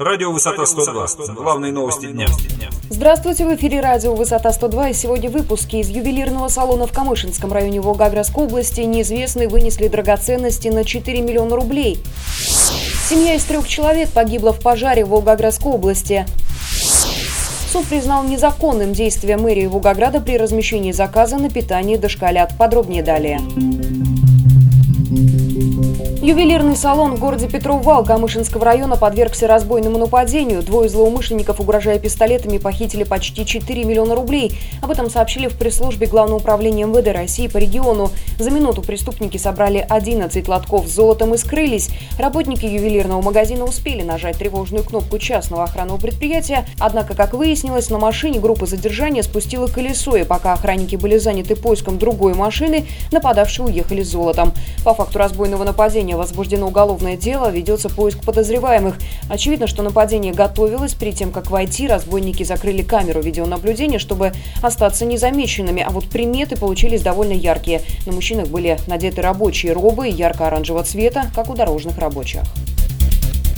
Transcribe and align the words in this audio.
Радио 0.00 0.32
«Высота 0.32 0.62
102». 0.62 1.34
Главные 1.34 1.72
новости 1.72 2.06
дня. 2.06 2.26
Здравствуйте, 2.88 3.44
в 3.44 3.54
эфире 3.54 3.82
радио 3.82 4.14
«Высота 4.14 4.48
102» 4.48 4.92
и 4.92 4.94
сегодня 4.94 5.28
выпуски 5.28 5.76
из 5.76 5.90
ювелирного 5.90 6.48
салона 6.48 6.86
в 6.86 6.92
Камышинском 6.92 7.52
районе 7.52 7.82
Волгоградской 7.82 8.44
области 8.44 8.80
неизвестные 8.80 9.46
вынесли 9.46 9.88
драгоценности 9.88 10.68
на 10.68 10.86
4 10.86 11.20
миллиона 11.20 11.54
рублей. 11.54 11.98
Семья 13.10 13.34
из 13.34 13.44
трех 13.44 13.68
человек 13.68 14.08
погибла 14.08 14.54
в 14.54 14.60
пожаре 14.60 15.04
в 15.04 15.10
Волгоградской 15.10 15.70
области. 15.70 16.24
Суд 17.70 17.84
признал 17.84 18.24
незаконным 18.24 18.94
действия 18.94 19.36
мэрии 19.36 19.66
Волгограда 19.66 20.22
при 20.22 20.38
размещении 20.38 20.92
заказа 20.92 21.36
на 21.36 21.50
питание 21.50 21.98
дошколят. 21.98 22.56
Подробнее 22.56 23.02
далее. 23.02 23.38
Ювелирный 26.22 26.76
салон 26.76 27.14
в 27.14 27.18
городе 27.18 27.48
Петров-Вал 27.48 28.04
Камышинского 28.04 28.62
района 28.62 28.98
подвергся 28.98 29.46
разбойному 29.46 29.96
нападению. 29.96 30.62
Двое 30.62 30.90
злоумышленников, 30.90 31.60
угрожая 31.60 31.98
пистолетами, 31.98 32.58
похитили 32.58 33.04
почти 33.04 33.46
4 33.46 33.84
миллиона 33.84 34.14
рублей. 34.14 34.52
Об 34.82 34.90
этом 34.90 35.08
сообщили 35.08 35.46
в 35.46 35.56
пресс-службе 35.56 36.06
Главного 36.06 36.40
управления 36.40 36.84
МВД 36.84 37.08
России 37.08 37.46
по 37.46 37.56
региону. 37.56 38.10
За 38.38 38.50
минуту 38.50 38.82
преступники 38.82 39.38
собрали 39.38 39.78
11 39.88 40.46
лотков 40.46 40.88
с 40.88 40.90
золотом 40.90 41.32
и 41.32 41.38
скрылись. 41.38 41.88
Работники 42.18 42.66
ювелирного 42.66 43.22
магазина 43.22 43.64
успели 43.64 44.02
нажать 44.02 44.36
тревожную 44.36 44.84
кнопку 44.84 45.18
частного 45.18 45.64
охранного 45.64 45.96
предприятия. 45.96 46.66
Однако, 46.78 47.14
как 47.14 47.32
выяснилось, 47.32 47.88
на 47.88 47.96
машине 47.96 48.40
группа 48.40 48.66
задержания 48.66 49.22
спустила 49.22 49.68
колесо, 49.68 50.16
и 50.16 50.24
пока 50.24 50.52
охранники 50.52 50.96
были 50.96 51.16
заняты 51.16 51.56
поиском 51.56 51.96
другой 51.96 52.34
машины, 52.34 52.86
нападавшие 53.10 53.64
уехали 53.64 54.02
с 54.02 54.08
золотом. 54.10 54.52
По 54.84 54.92
факту 54.92 55.18
разбойного 55.18 55.64
нападения 55.64 56.09
возбуждено 56.16 56.66
уголовное 56.68 57.16
дело, 57.16 57.50
ведется 57.50 57.88
поиск 57.88 58.24
подозреваемых. 58.24 58.96
Очевидно, 59.28 59.66
что 59.66 59.82
нападение 59.82 60.32
готовилось. 60.32 60.94
Перед 60.94 61.16
тем, 61.16 61.32
как 61.32 61.50
войти, 61.50 61.86
разбойники 61.86 62.42
закрыли 62.42 62.82
камеру 62.82 63.20
видеонаблюдения, 63.20 63.98
чтобы 63.98 64.32
остаться 64.62 65.04
незамеченными. 65.04 65.82
А 65.82 65.90
вот 65.90 66.06
приметы 66.06 66.56
получились 66.56 67.02
довольно 67.02 67.32
яркие. 67.32 67.82
На 68.06 68.12
мужчинах 68.12 68.48
были 68.48 68.78
надеты 68.86 69.22
рабочие 69.22 69.72
робы 69.72 70.08
ярко-оранжевого 70.08 70.84
цвета, 70.84 71.30
как 71.34 71.50
у 71.50 71.54
дорожных 71.54 71.98
рабочих. 71.98 72.42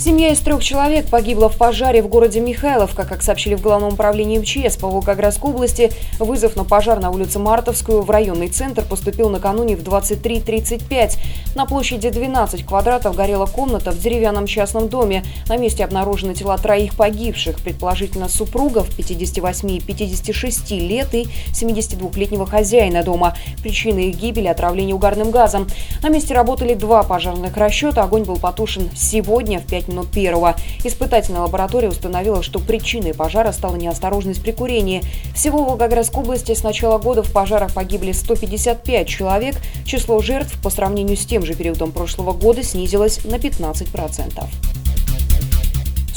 Семья 0.00 0.30
из 0.30 0.40
трех 0.40 0.64
человек 0.64 1.10
погибла 1.10 1.50
в 1.50 1.58
пожаре 1.58 2.00
в 2.00 2.08
городе 2.08 2.40
Михайловка. 2.40 3.04
Как 3.04 3.20
сообщили 3.20 3.54
в 3.54 3.60
Главном 3.60 3.92
управлении 3.92 4.38
МЧС 4.38 4.78
по 4.78 4.88
Волгоградской 4.88 5.50
области, 5.50 5.92
вызов 6.18 6.56
на 6.56 6.64
пожар 6.64 7.00
на 7.00 7.10
улице 7.10 7.38
Мартовскую 7.38 8.00
в 8.00 8.08
районный 8.08 8.48
центр 8.48 8.82
поступил 8.82 9.28
накануне 9.28 9.76
в 9.76 9.82
23.35. 9.82 11.18
На 11.54 11.66
площади 11.66 12.08
12 12.08 12.64
квадратов 12.64 13.14
горела 13.14 13.44
комната 13.44 13.90
в 13.90 13.98
деревянном 13.98 14.46
частном 14.46 14.88
доме. 14.88 15.22
На 15.48 15.58
месте 15.58 15.84
обнаружены 15.84 16.32
тела 16.32 16.56
троих 16.56 16.96
погибших, 16.96 17.60
предположительно 17.60 18.30
супругов 18.30 18.88
58 18.96 19.70
и 19.70 19.80
56 19.80 20.70
лет 20.70 21.12
и 21.12 21.26
72-летнего 21.52 22.46
хозяина 22.46 23.02
дома. 23.02 23.36
Причины 23.62 24.08
их 24.08 24.16
гибели– 24.16 24.46
отравление 24.48 24.94
угарным 24.94 25.30
газом. 25.30 25.66
На 26.02 26.08
месте 26.08 26.32
работали 26.32 26.72
два 26.72 27.02
пожарных 27.02 27.54
расчета. 27.58 28.02
Огонь 28.02 28.24
был 28.24 28.38
потушен 28.38 28.88
сегодня 28.96 29.60
в 29.60 29.66
5 29.66 29.89
минут 29.90 30.10
первого. 30.10 30.56
Испытательная 30.84 31.42
лаборатория 31.42 31.88
установила, 31.88 32.42
что 32.42 32.58
причиной 32.58 33.14
пожара 33.14 33.52
стала 33.52 33.76
неосторожность 33.76 34.42
при 34.42 34.52
курении. 34.52 35.02
Всего 35.34 35.64
в 35.64 35.68
Волгоградской 35.68 36.22
области 36.22 36.54
с 36.54 36.62
начала 36.62 36.98
года 36.98 37.22
в 37.22 37.32
пожарах 37.32 37.74
погибли 37.74 38.12
155 38.12 39.08
человек. 39.08 39.56
Число 39.84 40.20
жертв 40.20 40.60
по 40.62 40.70
сравнению 40.70 41.16
с 41.16 41.26
тем 41.26 41.44
же 41.44 41.54
периодом 41.54 41.92
прошлого 41.92 42.32
года 42.32 42.62
снизилось 42.62 43.24
на 43.24 43.36
15%. 43.36 44.79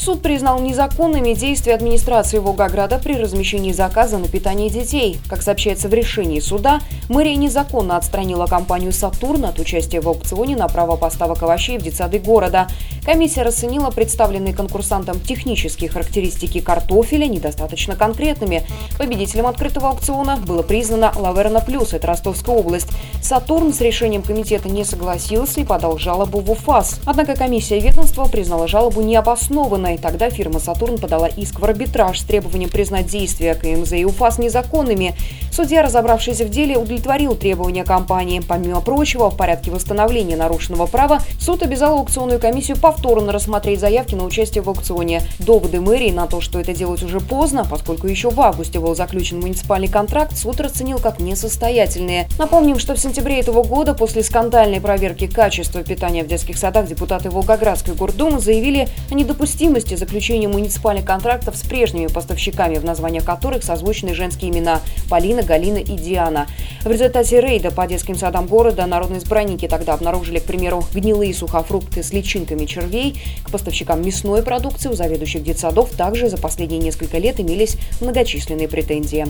Суд 0.03 0.21
признал 0.21 0.59
незаконными 0.59 1.33
действия 1.33 1.75
администрации 1.75 2.37
Волгограда 2.39 2.99
при 3.01 3.13
размещении 3.13 3.71
заказа 3.71 4.17
на 4.17 4.27
питание 4.27 4.69
детей. 4.69 5.17
Как 5.29 5.41
сообщается 5.41 5.87
в 5.87 5.93
решении 5.93 6.41
суда, 6.41 6.81
мэрия 7.07 7.37
незаконно 7.37 7.95
отстранила 7.95 8.45
компанию 8.45 8.91
«Сатурн» 8.91 9.45
от 9.45 9.59
участия 9.59 10.01
в 10.01 10.09
аукционе 10.09 10.57
на 10.57 10.67
право 10.67 10.97
поставок 10.97 11.41
овощей 11.43 11.77
в 11.77 11.83
детсады 11.83 12.19
города. 12.19 12.67
Комиссия 13.05 13.43
расценила 13.43 13.91
представленные 13.91 14.53
конкурсантам 14.53 15.21
технические 15.21 15.89
характеристики 15.89 16.59
картофеля 16.59 17.27
недостаточно 17.27 17.95
конкретными. 17.95 18.63
Победителем 18.97 19.47
открытого 19.47 19.89
аукциона 19.89 20.35
было 20.35 20.63
признано 20.63 21.13
«Лаверна 21.15 21.61
Плюс»– 21.61 21.93
это 21.93 22.07
Ростовская 22.07 22.57
область. 22.57 22.89
«Сатурн» 23.21 23.71
с 23.71 23.79
решением 23.79 24.21
комитета 24.21 24.67
не 24.67 24.83
согласился 24.83 25.61
и 25.61 25.63
подал 25.63 25.97
жалобу 25.97 26.41
в 26.41 26.51
УФАС. 26.51 26.99
Однако 27.05 27.35
комиссия 27.37 27.79
ведомства 27.79 28.25
признала 28.25 28.67
жалобу 28.67 29.01
необоснованной 29.01 29.92
и 29.93 29.97
тогда 29.97 30.29
фирма 30.29 30.59
«Сатурн» 30.59 30.97
подала 30.97 31.27
иск 31.27 31.59
в 31.59 31.65
арбитраж 31.65 32.19
с 32.19 32.23
требованием 32.23 32.69
признать 32.69 33.07
действия 33.07 33.55
КМЗ 33.55 33.93
и 33.93 34.05
УФАС 34.05 34.39
незаконными. 34.39 35.15
Судья, 35.55 35.83
разобравшийся 35.83 36.45
в 36.45 36.49
деле, 36.49 36.79
удовлетворил 36.79 37.35
требования 37.35 37.83
компании. 37.83 38.41
Помимо 38.45 38.81
прочего, 38.81 39.29
в 39.29 39.37
порядке 39.37 39.69
восстановления 39.69 40.35
нарушенного 40.35 40.87
права 40.87 41.19
суд 41.39 41.61
обязал 41.61 41.99
аукционную 41.99 42.39
комиссию 42.39 42.77
повторно 42.77 43.31
рассмотреть 43.31 43.79
заявки 43.79 44.15
на 44.15 44.23
участие 44.23 44.63
в 44.63 44.69
аукционе. 44.69 45.21
Доводы 45.37 45.79
мэрии 45.79 46.09
на 46.09 46.25
то, 46.25 46.41
что 46.41 46.59
это 46.59 46.73
делать 46.73 47.03
уже 47.03 47.19
поздно, 47.19 47.67
поскольку 47.69 48.07
еще 48.07 48.31
в 48.31 48.41
августе 48.41 48.79
был 48.79 48.95
заключен 48.95 49.41
муниципальный 49.41 49.87
контракт, 49.87 50.35
суд 50.35 50.59
расценил 50.59 50.97
как 50.97 51.19
несостоятельные. 51.19 52.27
Напомним, 52.39 52.79
что 52.79 52.95
в 52.95 52.99
сентябре 52.99 53.39
этого 53.39 53.61
года 53.61 53.93
после 53.93 54.23
скандальной 54.23 54.81
проверки 54.81 55.27
качества 55.27 55.83
питания 55.83 56.23
в 56.23 56.27
детских 56.27 56.57
садах 56.57 56.87
депутаты 56.87 57.29
Волгоградской 57.29 57.93
гордумы 57.93 58.39
заявили 58.39 58.87
о 59.11 59.13
недопустимости 59.13 59.93
заключения 59.93 60.47
муниципальных 60.47 61.05
контрактов 61.05 61.55
с 61.55 61.61
прежними 61.61 62.07
поставщиками, 62.07 62.79
в 62.79 62.85
названиях 62.85 63.23
которых 63.23 63.63
созвучны 63.63 64.15
женские 64.15 64.49
имена 64.49 64.81
Полина, 65.11 65.42
Галина 65.43 65.77
и 65.77 65.97
Диана. 65.97 66.47
В 66.83 66.91
результате 66.91 67.39
рейда 67.39 67.71
по 67.71 67.87
детским 67.87 68.15
садам 68.15 68.45
города 68.45 68.85
народные 68.85 69.19
избранники 69.19 69.67
тогда 69.67 69.93
обнаружили, 69.93 70.39
к 70.39 70.43
примеру, 70.43 70.85
гнилые 70.93 71.33
сухофрукты 71.33 72.03
с 72.03 72.11
личинками 72.11 72.65
червей. 72.65 73.21
К 73.43 73.51
поставщикам 73.51 74.05
мясной 74.05 74.43
продукции 74.43 74.89
у 74.89 74.93
заведующих 74.93 75.43
детсадов 75.43 75.91
также 75.91 76.29
за 76.29 76.37
последние 76.37 76.79
несколько 76.79 77.17
лет 77.19 77.39
имелись 77.39 77.77
многочисленные 78.01 78.67
претензии. 78.67 79.27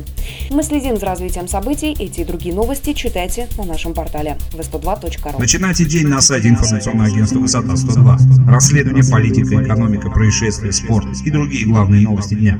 Мы 0.49 0.63
следим 0.63 0.97
за 0.97 1.05
развитием 1.05 1.47
событий. 1.47 1.95
Эти 1.99 2.21
и 2.21 2.25
другие 2.25 2.55
новости 2.55 2.93
читайте 2.93 3.47
на 3.57 3.65
нашем 3.65 3.93
портале 3.93 4.37
v102.ru. 4.53 5.39
Начинайте 5.39 5.85
день 5.85 6.07
на 6.07 6.21
сайте 6.21 6.49
информационного 6.49 7.09
агентства 7.09 7.39
«Высота 7.39 7.73
102». 7.75 8.49
Расследование, 8.49 9.03
политика, 9.09 9.61
экономика, 9.61 10.09
происшествия 10.09 10.71
спорт 10.71 11.07
и 11.25 11.29
другие 11.29 11.65
главные 11.65 12.01
новости 12.01 12.33
дня. 12.33 12.59